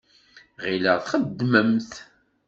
[0.63, 1.91] Ɣileɣ txeddmemt.